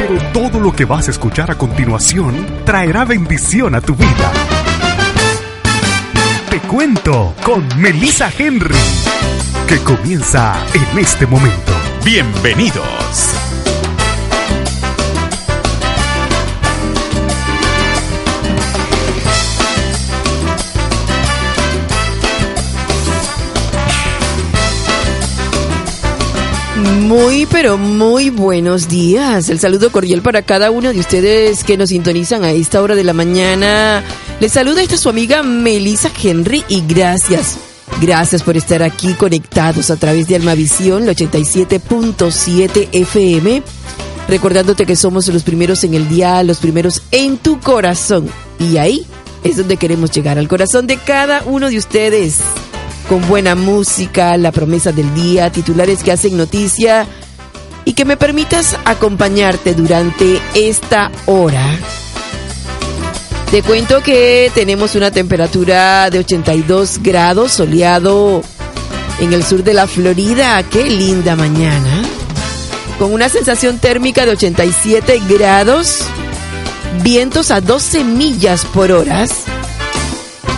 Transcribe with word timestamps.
Pero 0.00 0.18
todo 0.32 0.60
lo 0.60 0.72
que 0.72 0.86
vas 0.86 1.08
a 1.08 1.10
escuchar 1.10 1.50
a 1.50 1.56
continuación 1.56 2.46
traerá 2.64 3.04
bendición 3.04 3.74
a 3.74 3.82
tu 3.82 3.94
vida. 3.94 4.32
Te 6.48 6.58
cuento 6.60 7.34
con 7.44 7.68
Melissa 7.76 8.32
Henry, 8.38 8.74
que 9.68 9.76
comienza 9.80 10.56
en 10.72 10.98
este 10.98 11.26
momento. 11.26 11.72
Bienvenidos. 12.02 13.49
Muy, 26.90 27.46
pero 27.46 27.78
muy 27.78 28.30
buenos 28.30 28.88
días. 28.88 29.48
El 29.48 29.60
saludo 29.60 29.92
cordial 29.92 30.22
para 30.22 30.42
cada 30.42 30.70
uno 30.70 30.92
de 30.92 30.98
ustedes 30.98 31.62
que 31.62 31.76
nos 31.76 31.90
sintonizan 31.90 32.42
a 32.42 32.50
esta 32.50 32.82
hora 32.82 32.96
de 32.96 33.04
la 33.04 33.12
mañana. 33.12 34.02
Les 34.40 34.52
saluda 34.52 34.82
esta 34.82 34.96
su 34.96 35.08
amiga 35.08 35.42
Melissa 35.42 36.10
Henry 36.20 36.64
y 36.68 36.82
gracias. 36.86 37.58
Gracias 38.00 38.42
por 38.42 38.56
estar 38.56 38.82
aquí 38.82 39.14
conectados 39.14 39.90
a 39.90 39.96
través 39.96 40.26
de 40.26 40.36
Almavisión, 40.36 41.06
la 41.06 41.12
87.7 41.12 42.88
FM. 42.90 43.62
Recordándote 44.28 44.84
que 44.84 44.96
somos 44.96 45.28
los 45.28 45.44
primeros 45.44 45.84
en 45.84 45.94
el 45.94 46.08
día, 46.08 46.42
los 46.42 46.58
primeros 46.58 47.02
en 47.12 47.38
tu 47.38 47.60
corazón. 47.60 48.28
Y 48.58 48.78
ahí 48.78 49.06
es 49.44 49.56
donde 49.56 49.76
queremos 49.76 50.10
llegar, 50.10 50.38
al 50.38 50.48
corazón 50.48 50.86
de 50.86 50.96
cada 50.96 51.42
uno 51.44 51.70
de 51.70 51.78
ustedes 51.78 52.38
con 53.10 53.26
buena 53.26 53.56
música, 53.56 54.36
la 54.36 54.52
promesa 54.52 54.92
del 54.92 55.12
día, 55.16 55.50
titulares 55.50 56.04
que 56.04 56.12
hacen 56.12 56.36
noticia 56.36 57.08
y 57.84 57.94
que 57.94 58.04
me 58.04 58.16
permitas 58.16 58.76
acompañarte 58.84 59.74
durante 59.74 60.40
esta 60.54 61.10
hora. 61.26 61.66
Te 63.50 63.64
cuento 63.64 64.00
que 64.00 64.52
tenemos 64.54 64.94
una 64.94 65.10
temperatura 65.10 66.08
de 66.08 66.20
82 66.20 67.02
grados, 67.02 67.50
soleado 67.50 68.42
en 69.18 69.32
el 69.32 69.42
sur 69.42 69.64
de 69.64 69.74
la 69.74 69.88
Florida. 69.88 70.62
Qué 70.70 70.84
linda 70.84 71.34
mañana. 71.34 72.02
Con 72.96 73.12
una 73.12 73.28
sensación 73.28 73.80
térmica 73.80 74.24
de 74.24 74.30
87 74.30 75.20
grados, 75.28 76.02
vientos 77.02 77.50
a 77.50 77.60
12 77.60 78.04
millas 78.04 78.64
por 78.66 78.92
hora 78.92 79.26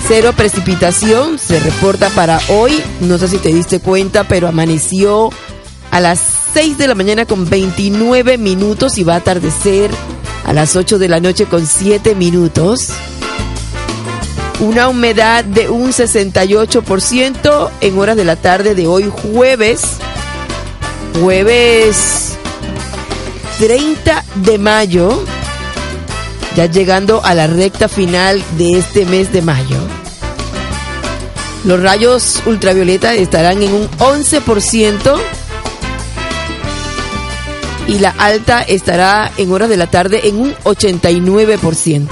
Cero 0.07 0.33
precipitación 0.37 1.39
se 1.39 1.61
reporta 1.61 2.11
para 2.11 2.41
hoy. 2.49 2.83
No 3.01 3.19
sé 3.19 3.29
si 3.29 3.39
te 3.39 3.51
diste 3.51 3.81
cuenta, 3.81 4.25
pero 4.25 4.49
amaneció 4.49 5.31
a 5.91 6.01
las 6.01 6.21
6 6.55 6.77
de 6.77 6.89
la 6.89 6.95
mañana 6.95 7.25
con 7.25 7.49
29 7.49 8.37
minutos 8.37 8.99
y 8.99 9.05
va 9.05 9.15
a 9.15 9.19
atardecer 9.19 9.91
a 10.45 10.53
las 10.53 10.77
8 10.77 10.99
de 10.99 11.09
la 11.09 11.21
noche 11.21 11.47
con 11.47 11.67
7 11.67 12.15
minutos. 12.15 12.89
Una 14.61 14.89
humedad 14.89 15.45
de 15.45 15.69
un 15.71 15.93
68% 15.93 17.71
en 17.81 17.99
horas 17.99 18.17
de 18.17 18.25
la 18.25 18.37
tarde 18.37 18.75
de 18.75 18.87
hoy 18.87 19.11
jueves. 19.11 19.83
Jueves 21.21 22.37
30 23.59 24.25
de 24.37 24.59
mayo 24.59 25.25
ya 26.57 26.67
llegando 26.67 27.25
a 27.25 27.35
la 27.35 27.47
recta 27.47 27.89
final 27.89 28.43
de 28.59 28.79
este 28.79 29.05
mes 29.07 29.33
de 29.33 29.43
mayo. 29.43 29.79
Los 31.65 31.81
rayos 31.81 32.43
ultravioleta 32.45 33.15
estarán 33.15 33.63
en 33.63 33.73
un 33.73 33.89
11% 33.99 35.21
y 37.89 37.99
la 37.99 38.11
alta 38.11 38.63
estará 38.63 39.31
en 39.37 39.53
horas 39.53 39.69
de 39.69 39.77
la 39.77 39.87
tarde 39.87 40.29
en 40.29 40.41
un 40.41 40.55
89%. 40.65 42.09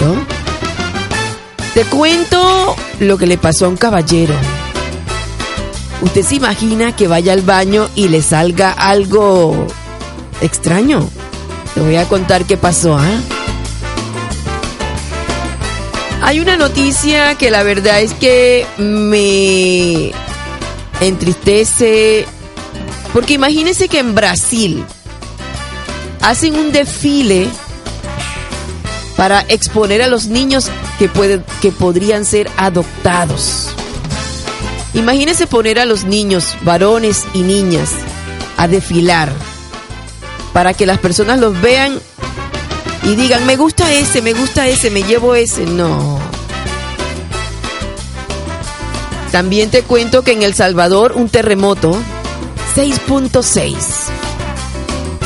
Te 1.74 1.84
cuento 1.84 2.76
lo 3.00 3.18
que 3.18 3.26
le 3.26 3.38
pasó 3.38 3.66
a 3.66 3.68
un 3.68 3.76
caballero. 3.76 4.34
¿Usted 6.02 6.22
se 6.22 6.36
imagina 6.36 6.96
que 6.96 7.08
vaya 7.08 7.32
al 7.32 7.42
baño 7.42 7.88
y 7.94 8.08
le 8.08 8.22
salga 8.22 8.72
algo 8.72 9.66
extraño? 10.40 11.08
Te 11.74 11.80
voy 11.80 11.96
a 11.96 12.08
contar 12.08 12.44
qué 12.44 12.56
pasó, 12.56 12.96
¿ah? 12.96 13.39
Hay 16.22 16.40
una 16.40 16.56
noticia 16.56 17.34
que 17.36 17.50
la 17.50 17.62
verdad 17.62 18.00
es 18.00 18.12
que 18.14 18.66
me 18.78 20.12
entristece. 21.00 22.26
Porque 23.12 23.34
imagínense 23.34 23.88
que 23.88 23.98
en 23.98 24.14
Brasil 24.14 24.84
hacen 26.20 26.54
un 26.56 26.72
desfile 26.72 27.48
para 29.16 29.44
exponer 29.48 30.02
a 30.02 30.06
los 30.06 30.26
niños 30.26 30.70
que, 30.98 31.08
pueden, 31.08 31.44
que 31.60 31.72
podrían 31.72 32.24
ser 32.24 32.50
adoptados. 32.56 33.68
Imagínense 34.94 35.46
poner 35.46 35.78
a 35.78 35.84
los 35.84 36.04
niños, 36.04 36.54
varones 36.62 37.24
y 37.32 37.42
niñas, 37.42 37.90
a 38.56 38.68
desfilar 38.68 39.32
para 40.52 40.74
que 40.74 40.86
las 40.86 40.98
personas 40.98 41.38
los 41.38 41.60
vean 41.60 42.00
y 43.02 43.16
digan, 43.16 43.46
me 43.46 43.56
gusta 43.56 43.92
ese, 43.92 44.22
me 44.22 44.32
gusta 44.32 44.66
ese, 44.66 44.90
me 44.90 45.02
llevo 45.02 45.34
ese. 45.34 45.64
No. 45.64 46.18
También 49.32 49.70
te 49.70 49.82
cuento 49.82 50.22
que 50.22 50.32
en 50.32 50.42
El 50.42 50.54
Salvador 50.54 51.12
un 51.14 51.28
terremoto 51.28 51.96
6.6. 52.74 53.76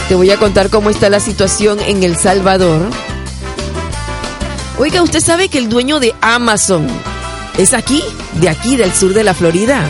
Te 0.09 0.15
voy 0.15 0.31
a 0.31 0.39
contar 0.39 0.69
cómo 0.71 0.91
está 0.91 1.09
la 1.09 1.21
situación 1.21 1.81
en 1.81 2.03
El 2.03 2.17
Salvador. 2.17 2.83
Oiga, 4.79 5.03
¿usted 5.03 5.21
sabe 5.21 5.49
que 5.49 5.59
el 5.59 5.69
dueño 5.69 6.01
de 6.01 6.15
Amazon 6.21 6.87
es 7.57 7.73
aquí, 7.75 8.03
de 8.35 8.49
aquí, 8.49 8.77
del 8.77 8.93
sur 8.93 9.15
de 9.15 9.25
la 9.25 9.33
Florida? 9.33 9.89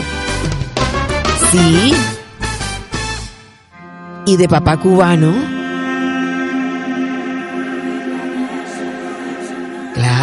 Sí. 1.51 1.93
Y 4.25 4.37
de 4.37 4.47
papá 4.47 4.77
cubano. 4.77 5.54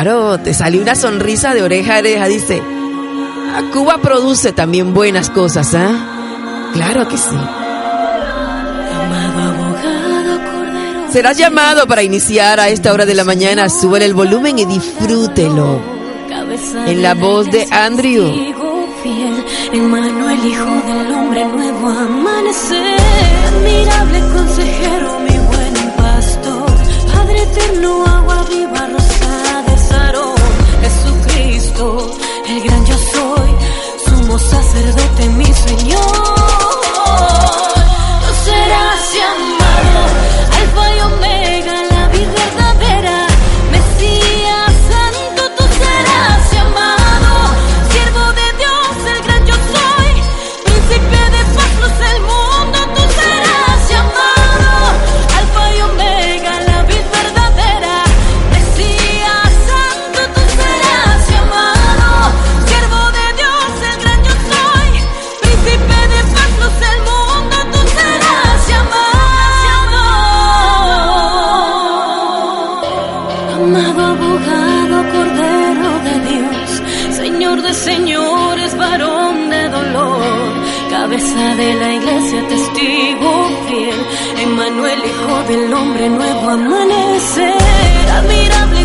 Claro, 0.02 0.36
te 0.40 0.52
salió 0.52 0.82
una 0.82 0.96
sonrisa 0.96 1.54
de 1.54 1.62
oreja 1.62 1.94
a 1.94 1.98
oreja, 2.00 2.26
dice. 2.26 2.60
Ah, 2.60 3.62
Cuba 3.72 3.98
produce 3.98 4.50
también 4.50 4.92
buenas 4.92 5.30
cosas, 5.30 5.76
¿ah? 5.76 6.70
Claro 6.72 7.06
que 7.06 7.16
sí. 7.16 7.36
Serás 11.12 11.38
llamado 11.38 11.86
para 11.86 12.02
iniciar 12.02 12.58
a 12.58 12.68
esta 12.68 12.92
hora 12.92 13.06
de 13.06 13.14
la 13.14 13.22
mañana. 13.22 13.68
Sube 13.68 14.04
el 14.04 14.12
volumen 14.12 14.58
y 14.58 14.64
disfrútelo. 14.64 15.80
En 16.84 17.00
la 17.00 17.14
voz 17.14 17.48
de 17.52 17.68
Andrew. 17.70 18.34
Hermano, 19.72 20.30
el 20.30 20.46
hijo 20.46 20.64
del 20.64 21.12
hombre 21.12 21.44
nuevo 21.44 21.88
amanecer. 21.90 22.96
Admirable 23.46 24.20
consejero, 24.34 25.20
mi 25.20 25.38
buen 25.38 25.92
pastor. 25.96 26.74
Padre 27.14 27.42
eterno, 27.44 28.21
amanecer, 87.38 88.10
admirable 88.10 88.81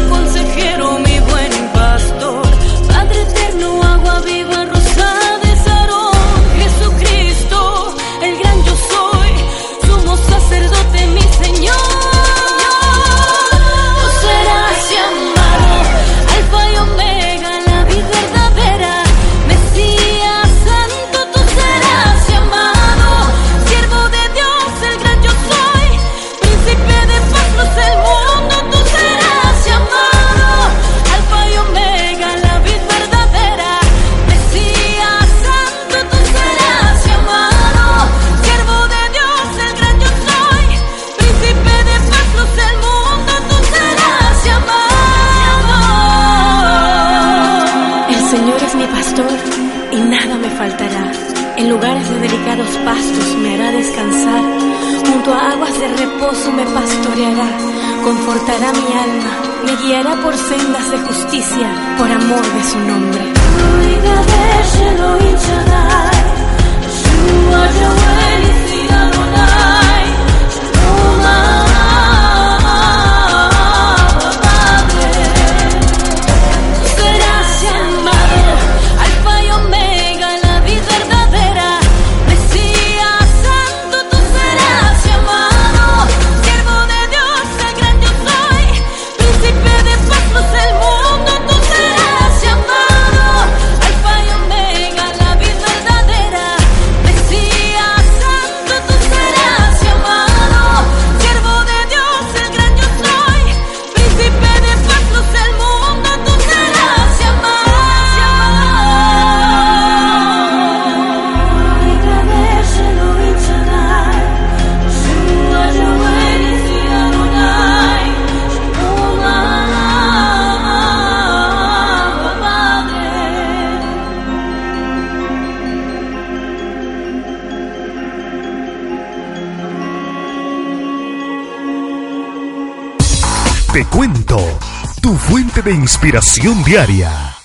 inspiración 135.72 136.64
diaria. 136.64 137.36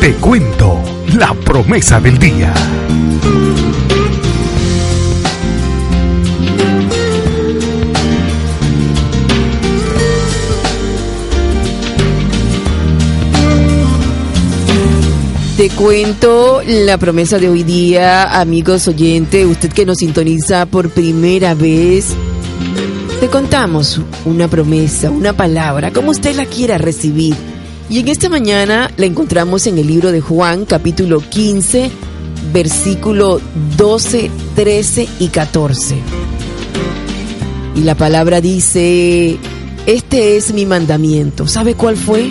Te 0.00 0.14
cuento, 0.14 0.80
la 1.14 1.34
promesa 1.34 2.00
del 2.00 2.18
día. 2.18 2.54
Te 15.56 15.70
cuento 15.70 16.62
la 16.66 16.98
promesa 16.98 17.38
de 17.38 17.48
hoy 17.48 17.62
día, 17.62 18.38
amigos 18.38 18.88
oyentes, 18.88 19.46
usted 19.46 19.72
que 19.72 19.86
nos 19.86 19.98
sintoniza 19.98 20.66
por 20.66 20.90
primera 20.90 21.54
vez. 21.54 22.14
Te 23.20 23.28
contamos 23.28 23.98
una 24.26 24.46
promesa, 24.46 25.10
una 25.10 25.32
palabra, 25.32 25.90
como 25.90 26.10
usted 26.10 26.36
la 26.36 26.44
quiera 26.44 26.76
recibir. 26.76 27.34
Y 27.88 28.00
en 28.00 28.08
esta 28.08 28.28
mañana 28.28 28.90
la 28.98 29.06
encontramos 29.06 29.66
en 29.66 29.78
el 29.78 29.86
libro 29.86 30.12
de 30.12 30.20
Juan, 30.20 30.66
capítulo 30.66 31.20
15, 31.20 31.90
versículo 32.52 33.40
12, 33.78 34.30
13 34.54 35.08
y 35.18 35.28
14. 35.28 35.96
Y 37.74 37.80
la 37.80 37.94
palabra 37.94 38.42
dice, 38.42 39.38
este 39.86 40.36
es 40.36 40.52
mi 40.52 40.66
mandamiento. 40.66 41.48
¿Sabe 41.48 41.74
cuál 41.74 41.96
fue? 41.96 42.30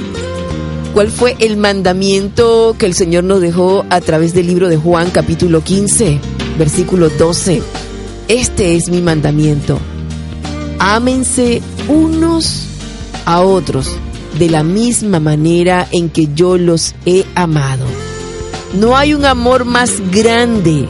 ¿Cuál 0.94 1.10
fue 1.10 1.36
el 1.40 1.58
mandamiento 1.58 2.76
que 2.78 2.86
el 2.86 2.94
Señor 2.94 3.24
nos 3.24 3.42
dejó 3.42 3.86
a 3.90 4.02
través 4.02 4.36
del 4.36 4.46
libro 4.46 4.70
de 4.70 4.78
Juan 4.78 5.10
capítulo 5.10 5.64
15, 5.64 6.20
versículo 6.60 7.10
12? 7.10 7.64
Este 8.28 8.76
es 8.76 8.90
mi 8.90 9.02
mandamiento. 9.02 9.80
Ámense 10.80 11.62
unos 11.88 12.68
a 13.26 13.42
otros 13.42 13.96
de 14.38 14.50
la 14.50 14.64
misma 14.64 15.20
manera 15.20 15.88
en 15.92 16.10
que 16.10 16.28
yo 16.34 16.58
los 16.58 16.94
he 17.06 17.26
amado. 17.36 17.86
No 18.80 18.98
hay 18.98 19.14
un 19.14 19.26
amor 19.26 19.66
más 19.66 20.02
grande 20.12 20.88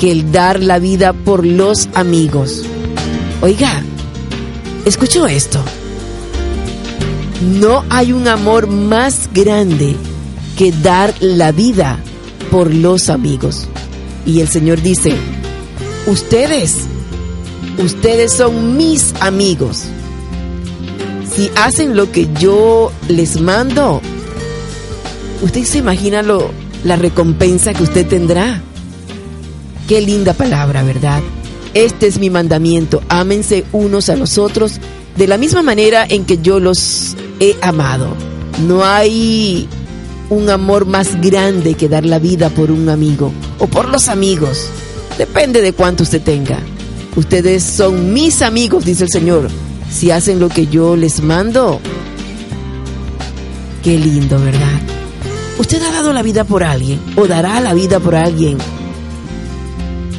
que 0.00 0.10
el 0.10 0.32
dar 0.32 0.62
la 0.62 0.78
vida 0.78 1.12
por 1.12 1.44
los 1.44 1.88
amigos. 1.94 2.64
Oiga, 3.42 3.82
escuchó 4.84 5.26
esto. 5.26 5.62
No 7.60 7.84
hay 7.90 8.12
un 8.12 8.26
amor 8.26 8.66
más 8.68 9.28
grande 9.32 9.94
que 10.56 10.72
dar 10.72 11.14
la 11.20 11.52
vida 11.52 11.98
por 12.50 12.74
los 12.74 13.10
amigos. 13.10 13.68
Y 14.26 14.40
el 14.40 14.48
Señor 14.48 14.82
dice, 14.82 15.14
ustedes, 16.06 16.86
ustedes 17.78 18.32
son 18.32 18.76
mis 18.76 19.14
amigos. 19.20 19.84
Si 21.34 21.50
hacen 21.56 21.96
lo 21.96 22.10
que 22.10 22.28
yo 22.38 22.92
les 23.08 23.40
mando, 23.40 24.00
usted 25.42 25.64
se 25.64 25.78
imagina 25.78 26.22
lo, 26.22 26.50
la 26.84 26.96
recompensa 26.96 27.72
que 27.72 27.84
usted 27.84 28.06
tendrá. 28.06 28.60
Qué 29.86 30.00
linda 30.00 30.34
palabra, 30.34 30.82
¿verdad? 30.82 31.22
Este 31.74 32.06
es 32.06 32.18
mi 32.18 32.28
mandamiento, 32.28 33.02
ámense 33.08 33.64
unos 33.72 34.08
a 34.08 34.16
los 34.16 34.38
otros 34.38 34.80
de 35.16 35.26
la 35.26 35.36
misma 35.36 35.62
manera 35.62 36.06
en 36.08 36.24
que 36.24 36.38
yo 36.38 36.60
los 36.60 37.16
he 37.40 37.56
amado. 37.60 38.14
No 38.66 38.84
hay 38.84 39.68
un 40.30 40.50
amor 40.50 40.86
más 40.86 41.20
grande 41.20 41.74
que 41.74 41.88
dar 41.88 42.04
la 42.04 42.18
vida 42.18 42.50
por 42.50 42.70
un 42.70 42.88
amigo 42.88 43.32
o 43.58 43.66
por 43.66 43.88
los 43.88 44.08
amigos. 44.08 44.66
Depende 45.16 45.62
de 45.62 45.72
cuánto 45.72 46.02
usted 46.02 46.22
tenga. 46.22 46.58
Ustedes 47.18 47.64
son 47.64 48.12
mis 48.12 48.42
amigos, 48.42 48.84
dice 48.84 49.02
el 49.02 49.10
Señor. 49.10 49.48
Si 49.90 50.12
hacen 50.12 50.38
lo 50.38 50.48
que 50.48 50.68
yo 50.68 50.94
les 50.94 51.20
mando. 51.20 51.80
Qué 53.82 53.98
lindo, 53.98 54.38
¿verdad? 54.38 54.80
Usted 55.58 55.82
ha 55.82 55.90
dado 55.90 56.12
la 56.12 56.22
vida 56.22 56.44
por 56.44 56.62
alguien 56.62 57.00
o 57.16 57.26
dará 57.26 57.58
la 57.58 57.74
vida 57.74 57.98
por 57.98 58.14
alguien. 58.14 58.56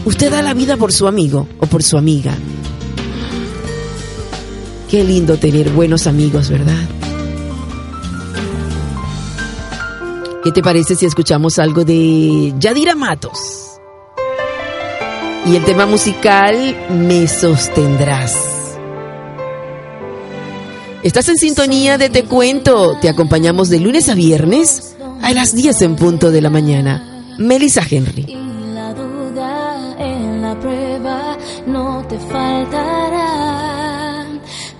Usted 0.04 0.30
da 0.30 0.42
la 0.42 0.54
vida 0.54 0.76
por 0.76 0.92
su 0.92 1.08
amigo 1.08 1.48
o 1.62 1.68
por 1.68 1.84
su 1.84 1.98
amiga. 1.98 2.34
Qué 4.92 5.02
lindo 5.06 5.38
tener 5.38 5.70
buenos 5.70 6.06
amigos, 6.06 6.50
¿verdad? 6.50 6.84
¿Qué 10.44 10.52
te 10.52 10.62
parece 10.62 10.96
si 10.96 11.06
escuchamos 11.06 11.60
algo 11.60 11.86
de 11.86 12.54
Yadira 12.60 12.94
Matos? 12.96 13.69
Y 15.46 15.56
el 15.56 15.64
tema 15.66 15.86
musical 15.86 16.76
Me 16.90 17.28
sostendrás. 17.28 18.38
Estás 21.02 21.30
en 21.30 21.38
sintonía 21.38 21.98
de 21.98 22.10
Te 22.10 22.26
Cuento. 22.26 22.98
Te 23.00 23.08
acompañamos 23.10 23.70
de 23.70 23.80
lunes 23.80 24.10
a 24.10 24.16
viernes 24.16 24.98
a 25.22 25.32
las 25.34 25.56
10 25.56 25.82
en 25.84 25.96
punto 25.96 26.30
de 26.30 26.42
la 26.42 26.50
mañana. 26.50 27.24
Melissa 27.38 27.82
Henry. 27.90 28.26
Y 28.28 28.36
la 28.74 28.94
duda 28.94 29.96
en 29.98 30.42
la 30.42 30.60
prueba 30.60 31.38
no 31.66 32.06
te 32.08 32.20
faltará. 32.20 34.26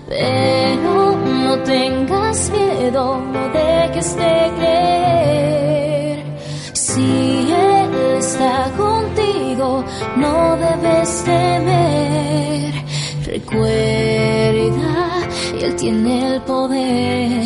Pero 0.08 1.16
no 1.16 1.58
tengas 1.60 2.50
miedo, 2.50 3.24
no 3.32 3.48
dejes 3.48 4.14
de 4.16 4.50
creer. 4.58 5.99
Si 7.00 7.52
Él 7.52 7.90
está 8.18 8.70
contigo, 8.76 9.84
no 10.16 10.56
debes 10.56 11.24
temer. 11.24 12.74
Recuerda, 13.24 14.92
Él 15.62 15.76
tiene 15.76 16.34
el 16.34 16.42
poder. 16.42 17.40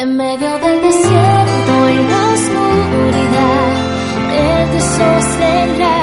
En 0.00 0.16
medio 0.16 0.50
del 0.64 0.78
desierto 0.88 1.72
y 1.94 1.98
la 2.12 2.22
oscuridad, 2.36 3.72
Él 4.44 4.64
te 4.72 4.80
sostendrá. 4.98 5.98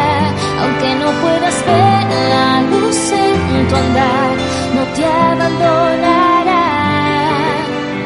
Aunque 0.62 0.90
no 1.02 1.10
puedas 1.24 1.58
ver 1.66 2.04
la 2.36 2.50
luz 2.72 3.00
en 3.14 3.68
tu 3.70 3.76
andar, 3.76 4.32
no 4.76 4.84
te 4.96 5.04
abandonará. 5.06 6.66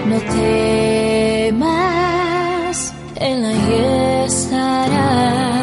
No 0.10 0.18
temas, 0.20 0.93
Él 3.24 3.46
ahí 3.46 4.26
estará. 4.26 5.63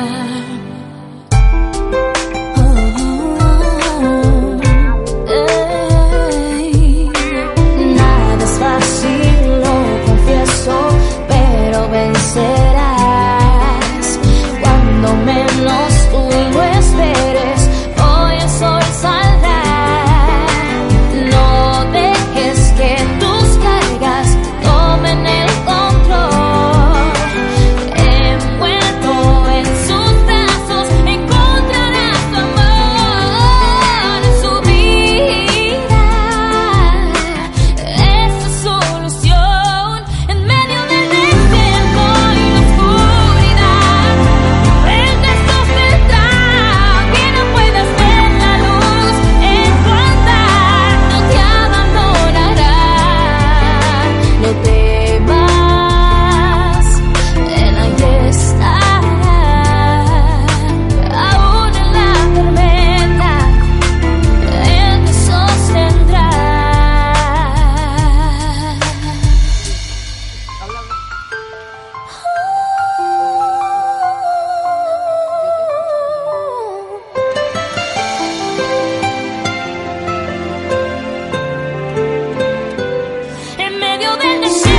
En 84.13 84.41
medio 84.41 84.70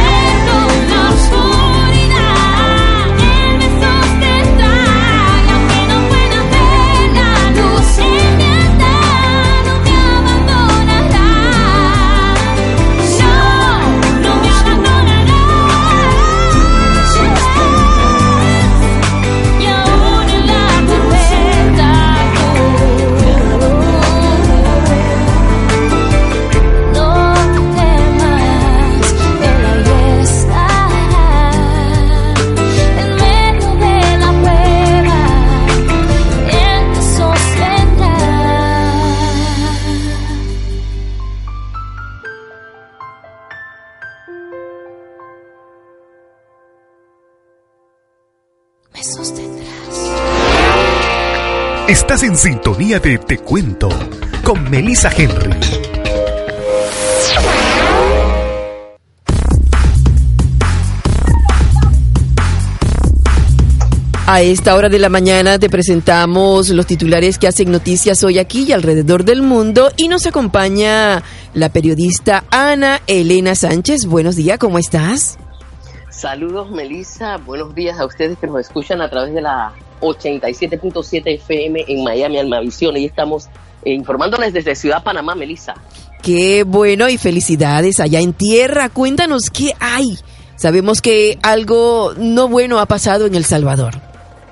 Estás 52.11 52.27
en 52.27 52.35
sintonía 52.35 52.99
de 52.99 53.17
Te 53.19 53.37
Cuento 53.37 53.87
con 54.43 54.69
Melissa 54.69 55.09
Henry. 55.15 55.49
A 64.27 64.41
esta 64.41 64.75
hora 64.75 64.89
de 64.89 64.99
la 64.99 65.07
mañana 65.07 65.57
te 65.57 65.69
presentamos 65.69 66.67
los 66.71 66.85
titulares 66.85 67.37
que 67.37 67.47
hacen 67.47 67.71
noticias 67.71 68.21
hoy 68.25 68.39
aquí 68.39 68.65
y 68.67 68.73
alrededor 68.73 69.23
del 69.23 69.41
mundo 69.41 69.89
y 69.95 70.09
nos 70.09 70.27
acompaña 70.27 71.23
la 71.53 71.69
periodista 71.69 72.43
Ana 72.51 72.99
Elena 73.07 73.55
Sánchez. 73.55 74.05
Buenos 74.05 74.35
días, 74.35 74.59
¿cómo 74.59 74.79
estás? 74.79 75.37
Saludos, 76.09 76.71
Melissa. 76.71 77.37
Buenos 77.37 77.73
días 77.73 77.97
a 77.97 78.05
ustedes 78.05 78.37
que 78.37 78.47
nos 78.47 78.59
escuchan 78.59 79.01
a 79.01 79.09
través 79.09 79.33
de 79.33 79.39
la 79.39 79.71
87.7 80.01 81.35
FM 81.35 81.85
en 81.87 82.03
Miami, 82.03 82.39
Almavisión. 82.39 82.97
Y 82.97 83.05
estamos 83.05 83.47
eh, 83.83 83.93
informándoles 83.93 84.53
desde 84.53 84.75
Ciudad 84.75 85.03
Panamá, 85.03 85.35
Melissa. 85.35 85.75
Qué 86.21 86.63
bueno 86.63 87.09
y 87.09 87.17
felicidades 87.17 87.99
allá 87.99 88.19
en 88.19 88.33
tierra. 88.33 88.89
Cuéntanos 88.89 89.49
qué 89.51 89.73
hay. 89.79 90.17
Sabemos 90.55 91.01
que 91.01 91.39
algo 91.41 92.13
no 92.17 92.47
bueno 92.47 92.79
ha 92.79 92.85
pasado 92.85 93.25
en 93.25 93.35
El 93.35 93.45
Salvador. 93.45 93.95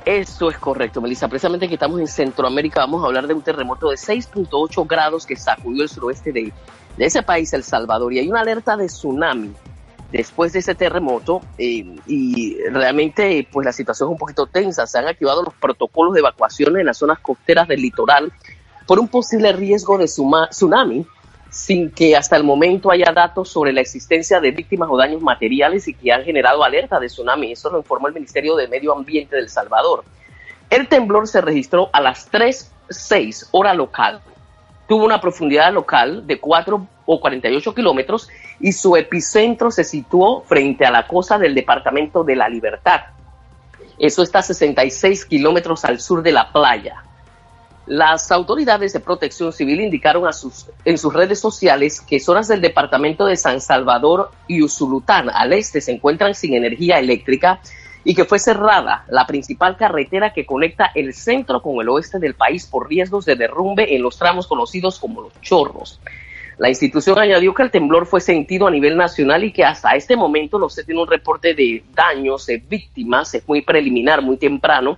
Eso 0.05 0.49
es 0.49 0.57
correcto, 0.57 1.01
Melissa. 1.01 1.27
Precisamente 1.27 1.67
que 1.67 1.75
estamos 1.75 1.99
en 1.99 2.07
Centroamérica, 2.07 2.79
vamos 2.79 3.03
a 3.03 3.07
hablar 3.07 3.27
de 3.27 3.33
un 3.35 3.43
terremoto 3.43 3.89
de 3.89 3.95
6.8 3.97 4.87
grados 4.87 5.25
que 5.25 5.35
sacudió 5.35 5.83
el 5.83 5.89
suroeste 5.89 6.31
de, 6.31 6.51
de 6.97 7.05
ese 7.05 7.21
país, 7.21 7.53
El 7.53 7.63
Salvador. 7.63 8.11
Y 8.13 8.19
hay 8.19 8.29
una 8.29 8.41
alerta 8.41 8.75
de 8.75 8.87
tsunami 8.87 9.53
después 10.11 10.53
de 10.53 10.59
ese 10.59 10.75
terremoto 10.75 11.41
eh, 11.57 11.85
y 12.07 12.57
realmente 12.71 13.47
pues 13.51 13.65
la 13.65 13.71
situación 13.71 14.09
es 14.09 14.11
un 14.13 14.17
poquito 14.17 14.47
tensa. 14.47 14.87
Se 14.87 14.97
han 14.97 15.07
activado 15.07 15.43
los 15.43 15.53
protocolos 15.53 16.13
de 16.13 16.19
evacuación 16.19 16.77
en 16.77 16.85
las 16.85 16.97
zonas 16.97 17.19
costeras 17.19 17.67
del 17.67 17.81
litoral 17.81 18.31
por 18.87 18.99
un 18.99 19.07
posible 19.07 19.51
riesgo 19.53 19.97
de 19.97 20.05
tsunami 20.05 21.05
sin 21.49 21.89
que 21.91 22.15
hasta 22.15 22.35
el 22.35 22.43
momento 22.43 22.91
haya 22.91 23.11
datos 23.13 23.49
sobre 23.49 23.73
la 23.73 23.81
existencia 23.81 24.39
de 24.39 24.51
víctimas 24.51 24.89
o 24.91 24.97
daños 24.97 25.21
materiales 25.21 25.87
y 25.87 25.93
que 25.93 26.11
han 26.11 26.23
generado 26.23 26.63
alerta 26.63 26.99
de 26.99 27.07
tsunami. 27.07 27.51
Eso 27.51 27.69
lo 27.69 27.79
informó 27.79 28.07
el 28.07 28.13
Ministerio 28.13 28.55
de 28.55 28.67
Medio 28.67 28.95
Ambiente 28.95 29.35
del 29.35 29.49
Salvador. 29.49 30.03
El 30.69 30.87
temblor 30.87 31.27
se 31.27 31.41
registró 31.41 31.89
a 31.91 32.01
las 32.01 32.31
3.06 32.31 33.49
hora 33.51 33.73
local. 33.73 34.21
Tuvo 34.87 35.05
una 35.05 35.19
profundidad 35.19 35.73
local 35.73 36.25
de 36.27 36.39
4 36.39 36.87
o 37.11 37.19
48 37.19 37.73
kilómetros 37.73 38.29
y 38.59 38.71
su 38.71 38.95
epicentro 38.95 39.71
se 39.71 39.83
situó 39.83 40.41
frente 40.41 40.85
a 40.85 40.91
la 40.91 41.07
costa 41.07 41.39
del 41.39 41.55
departamento 41.55 42.23
de 42.23 42.35
La 42.35 42.47
Libertad. 42.47 43.01
Eso 43.97 44.21
está 44.21 44.39
a 44.39 44.43
66 44.43 45.25
kilómetros 45.25 45.83
al 45.85 45.99
sur 45.99 46.21
de 46.21 46.31
la 46.31 46.51
playa. 46.51 47.03
Las 47.87 48.31
autoridades 48.31 48.93
de 48.93 48.99
protección 48.99 49.51
civil 49.51 49.81
indicaron 49.81 50.29
en 50.85 50.97
sus 50.99 51.13
redes 51.13 51.39
sociales 51.39 51.99
que 51.99 52.19
zonas 52.19 52.47
del 52.47 52.61
departamento 52.61 53.25
de 53.25 53.37
San 53.37 53.59
Salvador 53.59 54.29
y 54.47 54.61
Usulután 54.61 55.31
al 55.31 55.53
este 55.53 55.81
se 55.81 55.93
encuentran 55.93 56.35
sin 56.35 56.53
energía 56.53 56.99
eléctrica 56.99 57.59
y 58.03 58.13
que 58.13 58.25
fue 58.25 58.37
cerrada 58.37 59.05
la 59.09 59.25
principal 59.25 59.77
carretera 59.77 60.31
que 60.31 60.45
conecta 60.45 60.91
el 60.93 61.15
centro 61.15 61.63
con 61.63 61.81
el 61.81 61.89
oeste 61.89 62.19
del 62.19 62.35
país 62.35 62.67
por 62.67 62.87
riesgos 62.87 63.25
de 63.25 63.35
derrumbe 63.35 63.95
en 63.95 64.03
los 64.03 64.19
tramos 64.19 64.45
conocidos 64.45 64.99
como 64.99 65.21
los 65.21 65.41
chorros. 65.41 65.99
La 66.59 66.67
institución 66.67 67.17
añadió 67.17 67.53
que 67.53 67.63
el 67.63 67.71
temblor 67.71 68.05
fue 68.05 68.19
sentido 68.19 68.67
a 68.67 68.71
nivel 68.71 68.97
nacional 68.97 69.45
y 69.45 69.53
que 69.53 69.63
hasta 69.63 69.95
este 69.95 70.17
momento 70.17 70.59
no 70.59 70.69
se 70.69 70.83
tiene 70.83 71.01
un 71.01 71.07
reporte 71.07 71.53
de 71.53 71.81
daños, 71.95 72.45
de 72.47 72.57
víctimas, 72.57 73.33
es 73.33 73.47
muy 73.47 73.61
preliminar, 73.61 74.21
muy 74.21 74.35
temprano. 74.35 74.97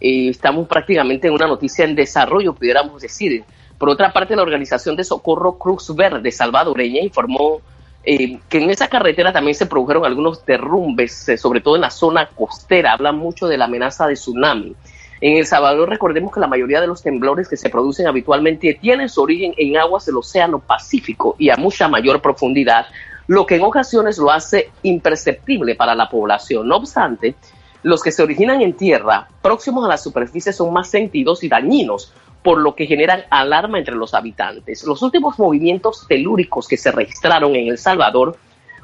Eh, 0.00 0.28
estamos 0.28 0.68
prácticamente 0.68 1.26
en 1.26 1.32
una 1.32 1.46
noticia 1.46 1.86
en 1.86 1.94
desarrollo, 1.94 2.52
pudiéramos 2.52 3.00
decir. 3.00 3.42
Por 3.78 3.88
otra 3.88 4.12
parte, 4.12 4.36
la 4.36 4.42
Organización 4.42 4.96
de 4.96 5.04
Socorro 5.04 5.56
Cruz 5.56 5.96
Verde 5.96 6.30
salvadoreña 6.30 7.00
informó 7.00 7.62
eh, 8.04 8.38
que 8.50 8.58
en 8.58 8.68
esa 8.68 8.88
carretera 8.88 9.32
también 9.32 9.54
se 9.54 9.64
produjeron 9.64 10.04
algunos 10.04 10.44
derrumbes, 10.44 11.26
eh, 11.30 11.38
sobre 11.38 11.62
todo 11.62 11.76
en 11.76 11.82
la 11.82 11.90
zona 11.90 12.26
costera. 12.26 12.92
Hablan 12.92 13.16
mucho 13.16 13.48
de 13.48 13.56
la 13.56 13.64
amenaza 13.64 14.06
de 14.06 14.12
tsunami. 14.12 14.76
En 15.20 15.36
El 15.36 15.46
Salvador 15.46 15.88
recordemos 15.88 16.32
que 16.32 16.38
la 16.38 16.46
mayoría 16.46 16.80
de 16.80 16.86
los 16.86 17.02
temblores 17.02 17.48
que 17.48 17.56
se 17.56 17.70
producen 17.70 18.06
habitualmente 18.06 18.78
tienen 18.80 19.08
su 19.08 19.22
origen 19.22 19.52
en 19.56 19.76
aguas 19.76 20.06
del 20.06 20.16
Océano 20.16 20.60
Pacífico 20.60 21.34
y 21.38 21.50
a 21.50 21.56
mucha 21.56 21.88
mayor 21.88 22.22
profundidad, 22.22 22.86
lo 23.26 23.44
que 23.44 23.56
en 23.56 23.62
ocasiones 23.62 24.18
lo 24.18 24.30
hace 24.30 24.70
imperceptible 24.84 25.74
para 25.74 25.96
la 25.96 26.08
población. 26.08 26.68
No 26.68 26.76
obstante, 26.76 27.34
los 27.82 28.00
que 28.00 28.12
se 28.12 28.22
originan 28.22 28.62
en 28.62 28.74
tierra 28.74 29.28
próximos 29.42 29.84
a 29.84 29.88
la 29.88 29.98
superficie 29.98 30.52
son 30.52 30.72
más 30.72 30.88
sentidos 30.88 31.42
y 31.42 31.48
dañinos, 31.48 32.12
por 32.44 32.58
lo 32.58 32.76
que 32.76 32.86
generan 32.86 33.24
alarma 33.30 33.78
entre 33.78 33.96
los 33.96 34.14
habitantes. 34.14 34.84
Los 34.84 35.02
últimos 35.02 35.36
movimientos 35.38 36.06
telúricos 36.08 36.68
que 36.68 36.76
se 36.76 36.92
registraron 36.92 37.56
en 37.56 37.66
El 37.66 37.78
Salvador 37.78 38.36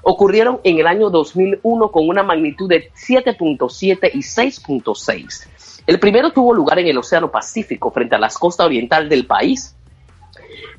ocurrieron 0.02 0.60
en 0.64 0.78
el 0.78 0.86
año 0.88 1.10
2001 1.10 1.90
con 1.92 2.08
una 2.08 2.24
magnitud 2.24 2.68
de 2.68 2.90
7.7 2.92 4.10
y 4.12 4.18
6.6. 4.18 5.53
El 5.86 5.98
primero 5.98 6.32
tuvo 6.32 6.54
lugar 6.54 6.78
en 6.78 6.86
el 6.86 6.96
Océano 6.96 7.30
Pacífico, 7.30 7.90
frente 7.90 8.14
a 8.14 8.18
las 8.18 8.38
costas 8.38 8.66
oriental 8.66 9.08
del 9.08 9.26
país. 9.26 9.74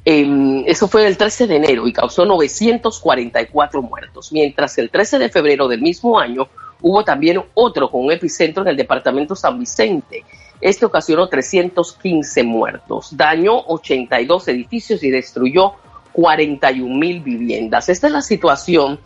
Eh, 0.03 0.63
eso 0.67 0.87
fue 0.87 1.05
el 1.07 1.17
13 1.17 1.47
de 1.47 1.55
enero 1.55 1.87
y 1.87 1.93
causó 1.93 2.25
944 2.25 3.81
muertos, 3.81 4.31
mientras 4.31 4.77
el 4.77 4.89
13 4.89 5.19
de 5.19 5.29
febrero 5.29 5.67
del 5.67 5.81
mismo 5.81 6.19
año 6.19 6.47
hubo 6.81 7.03
también 7.03 7.41
otro 7.55 7.89
con 7.89 8.05
un 8.05 8.11
epicentro 8.11 8.63
en 8.63 8.69
el 8.69 8.77
departamento 8.77 9.35
San 9.35 9.59
Vicente. 9.59 10.23
Este 10.61 10.85
ocasionó 10.85 11.27
315 11.27 12.43
muertos, 12.43 13.15
dañó 13.15 13.59
82 13.67 14.47
edificios 14.47 15.03
y 15.03 15.09
destruyó 15.09 15.73
41 16.13 16.95
mil 16.95 17.21
viviendas. 17.21 17.89
Esta 17.89 18.07
es 18.07 18.13
la 18.13 18.21
situación 18.21 18.99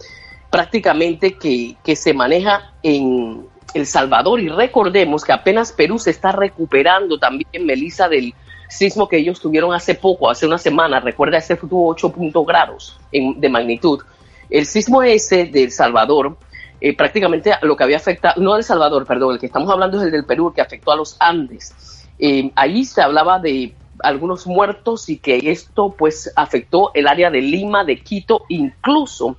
prácticamente 0.49 1.37
que, 1.37 1.75
que 1.83 1.95
se 1.95 2.13
maneja 2.13 2.73
en, 2.83 3.45
el 3.73 3.85
Salvador 3.85 4.39
y 4.39 4.49
recordemos 4.49 5.23
que 5.23 5.31
apenas 5.31 5.71
Perú 5.71 5.99
se 5.99 6.11
está 6.11 6.31
recuperando 6.31 7.17
también, 7.17 7.65
Melissa, 7.65 8.07
del 8.07 8.33
sismo 8.69 9.07
que 9.07 9.17
ellos 9.17 9.39
tuvieron 9.39 9.73
hace 9.73 9.95
poco, 9.95 10.29
hace 10.29 10.45
una 10.45 10.57
semana, 10.57 10.99
recuerda, 10.99 11.37
ese 11.37 11.55
tuvo 11.55 11.87
8 11.89 12.13
grados 12.45 12.99
de 13.11 13.49
magnitud. 13.49 14.01
El 14.49 14.65
sismo 14.65 15.03
ese 15.03 15.45
de 15.45 15.63
El 15.63 15.71
Salvador, 15.71 16.37
eh, 16.81 16.95
prácticamente 16.95 17.51
lo 17.61 17.75
que 17.75 17.83
había 17.83 17.97
afectado, 17.97 18.41
no 18.41 18.55
El 18.55 18.63
Salvador, 18.63 19.05
perdón, 19.05 19.33
el 19.33 19.39
que 19.39 19.47
estamos 19.47 19.69
hablando 19.69 19.97
es 19.97 20.05
el 20.05 20.11
del 20.11 20.25
Perú, 20.25 20.53
que 20.53 20.61
afectó 20.61 20.91
a 20.91 20.95
los 20.95 21.17
Andes. 21.19 22.07
Eh, 22.19 22.51
ahí 22.55 22.85
se 22.85 23.01
hablaba 23.01 23.39
de 23.39 23.73
algunos 24.01 24.47
muertos 24.47 25.09
y 25.09 25.17
que 25.17 25.51
esto 25.51 25.93
pues 25.97 26.31
afectó 26.35 26.91
el 26.93 27.07
área 27.07 27.29
de 27.29 27.41
Lima, 27.41 27.83
de 27.83 28.01
Quito, 28.01 28.43
incluso 28.49 29.37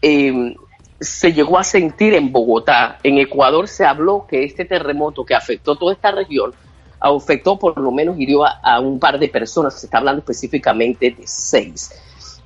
eh, 0.00 0.54
se 1.02 1.32
llegó 1.32 1.58
a 1.58 1.64
sentir 1.64 2.14
en 2.14 2.32
Bogotá. 2.32 2.98
En 3.02 3.18
Ecuador 3.18 3.68
se 3.68 3.84
habló 3.84 4.26
que 4.28 4.44
este 4.44 4.64
terremoto 4.64 5.24
que 5.24 5.34
afectó 5.34 5.76
toda 5.76 5.92
esta 5.92 6.10
región, 6.10 6.52
afectó 7.00 7.58
por 7.58 7.78
lo 7.78 7.90
menos, 7.90 8.18
hirió 8.18 8.44
a, 8.44 8.80
un 8.80 8.98
par 8.98 9.18
de 9.18 9.28
personas, 9.28 9.78
se 9.78 9.86
está 9.86 9.98
hablando 9.98 10.20
específicamente 10.20 11.10
de 11.10 11.26
seis. 11.26 11.90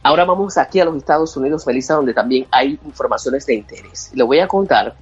Ahora 0.02 0.25
vamos 0.25 0.56
aquí 0.56 0.80
a 0.80 0.84
los 0.84 0.96
Estados 0.96 1.36
Unidos, 1.36 1.64
Felisa, 1.64 1.94
donde 1.94 2.14
también 2.14 2.46
hay 2.50 2.78
informaciones 2.84 3.45
de 3.47 3.54
interés. 3.54 4.10
Le 4.14 4.23
voy 4.23 4.38
a 4.38 4.49
contar 4.49 4.95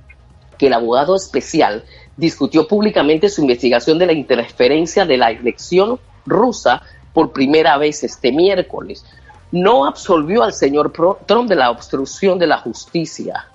que 0.59 0.69
el 0.69 0.73
abogado 0.73 1.14
especial 1.14 1.85
discutió 2.17 2.67
públicamente 2.67 3.29
su 3.29 3.43
investigación 3.43 3.99
de 3.99 4.07
la 4.07 4.12
interferencia 4.12 5.05
de 5.05 5.17
la 5.17 5.31
elección 5.31 6.01
rusa 6.27 6.83
por 7.12 7.33
primera 7.33 7.77
vez 7.77 8.03
este 8.03 8.33
miércoles 8.33 9.05
no 9.55 9.87
absolvió 9.87 10.43
al 10.43 10.53
señor 10.53 10.93
Trump 11.27 11.49
de 11.49 11.55
la 11.55 11.71
obstrucción 11.71 12.40
de 12.40 12.49
la 12.49 12.59
justicia. 12.59 13.47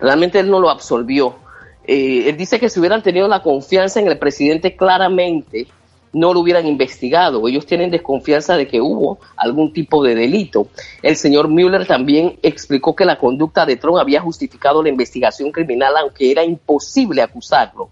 Realmente 0.00 0.40
él 0.40 0.50
no 0.50 0.58
lo 0.58 0.68
absolvió. 0.68 1.36
Eh, 1.84 2.28
él 2.28 2.36
dice 2.36 2.58
que 2.58 2.68
si 2.68 2.80
hubieran 2.80 3.00
tenido 3.00 3.28
la 3.28 3.40
confianza 3.40 4.00
en 4.00 4.08
el 4.08 4.18
presidente 4.18 4.74
claramente, 4.74 5.68
no 6.12 6.34
lo 6.34 6.40
hubieran 6.40 6.66
investigado. 6.66 7.46
Ellos 7.46 7.64
tienen 7.64 7.92
desconfianza 7.92 8.56
de 8.56 8.66
que 8.66 8.80
hubo 8.80 9.20
algún 9.36 9.72
tipo 9.72 10.02
de 10.02 10.16
delito. 10.16 10.66
El 11.00 11.14
señor 11.14 11.46
Mueller 11.46 11.86
también 11.86 12.40
explicó 12.42 12.96
que 12.96 13.04
la 13.04 13.16
conducta 13.16 13.64
de 13.64 13.76
Trump 13.76 13.98
había 13.98 14.20
justificado 14.20 14.82
la 14.82 14.88
investigación 14.88 15.52
criminal, 15.52 15.94
aunque 15.96 16.32
era 16.32 16.42
imposible 16.42 17.22
acusarlo. 17.22 17.90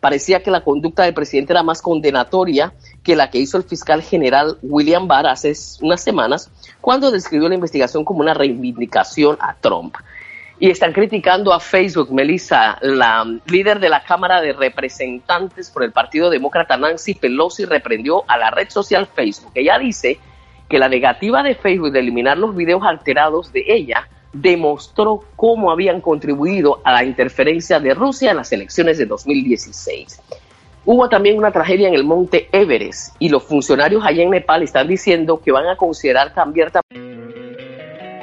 Parecía 0.00 0.42
que 0.42 0.50
la 0.50 0.62
conducta 0.62 1.02
del 1.02 1.14
presidente 1.14 1.52
era 1.52 1.62
más 1.62 1.82
condenatoria 1.82 2.72
que 3.02 3.16
la 3.16 3.30
que 3.30 3.38
hizo 3.38 3.56
el 3.56 3.64
fiscal 3.64 4.02
general 4.02 4.58
William 4.62 5.08
Barr 5.08 5.26
hace 5.26 5.52
unas 5.80 6.02
semanas, 6.02 6.50
cuando 6.80 7.10
describió 7.10 7.48
la 7.48 7.56
investigación 7.56 8.04
como 8.04 8.20
una 8.20 8.34
reivindicación 8.34 9.36
a 9.40 9.54
Trump. 9.54 9.96
Y 10.60 10.70
están 10.70 10.92
criticando 10.92 11.52
a 11.52 11.60
Facebook, 11.60 12.12
Melissa, 12.12 12.78
la 12.80 13.24
líder 13.46 13.78
de 13.78 13.88
la 13.88 14.02
Cámara 14.02 14.40
de 14.40 14.52
Representantes 14.52 15.70
por 15.70 15.84
el 15.84 15.92
Partido 15.92 16.30
Demócrata, 16.30 16.76
Nancy 16.76 17.14
Pelosi, 17.14 17.64
reprendió 17.64 18.24
a 18.26 18.36
la 18.38 18.50
red 18.50 18.68
social 18.68 19.06
Facebook. 19.06 19.52
Ella 19.54 19.78
dice 19.78 20.18
que 20.68 20.78
la 20.78 20.88
negativa 20.88 21.42
de 21.42 21.54
Facebook 21.54 21.92
de 21.92 22.00
eliminar 22.00 22.38
los 22.38 22.54
videos 22.54 22.82
alterados 22.84 23.52
de 23.52 23.64
ella 23.68 24.08
demostró 24.32 25.24
cómo 25.36 25.70
habían 25.70 26.00
contribuido 26.00 26.80
a 26.84 26.92
la 26.92 27.04
interferencia 27.04 27.80
de 27.80 27.94
Rusia 27.94 28.30
en 28.30 28.38
las 28.38 28.52
elecciones 28.52 28.98
de 28.98 29.06
2016. 29.06 30.20
Hubo 30.84 31.08
también 31.08 31.36
una 31.36 31.52
tragedia 31.52 31.88
en 31.88 31.94
el 31.94 32.04
monte 32.04 32.48
Everest 32.52 33.14
y 33.18 33.28
los 33.28 33.42
funcionarios 33.42 34.02
allá 34.04 34.22
en 34.22 34.30
Nepal 34.30 34.62
están 34.62 34.88
diciendo 34.88 35.40
que 35.44 35.52
van 35.52 35.66
a 35.66 35.76
considerar 35.76 36.32
cambiar... 36.32 36.72